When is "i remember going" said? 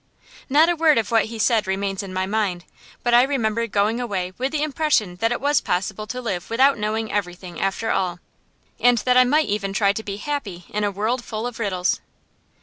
3.13-3.99